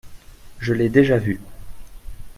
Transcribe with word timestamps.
Je 0.57 0.73
l’ai 0.73 0.89
déjà 0.89 1.19
vu. 1.19 1.39